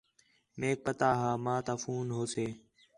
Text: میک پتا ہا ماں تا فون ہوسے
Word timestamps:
میک 0.59 0.77
پتا 0.85 1.09
ہا 1.19 1.29
ماں 1.43 1.61
تا 1.65 1.73
فون 1.81 2.05
ہوسے 2.17 2.47